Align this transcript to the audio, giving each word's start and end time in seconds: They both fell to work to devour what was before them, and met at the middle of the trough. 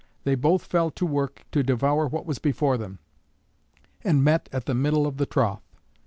They 0.23 0.33
both 0.33 0.63
fell 0.65 0.89
to 0.89 1.05
work 1.05 1.45
to 1.51 1.61
devour 1.61 2.07
what 2.07 2.25
was 2.25 2.39
before 2.39 2.75
them, 2.75 2.97
and 4.03 4.23
met 4.23 4.49
at 4.51 4.65
the 4.65 4.73
middle 4.73 5.05
of 5.05 5.17
the 5.17 5.27
trough. 5.27 5.61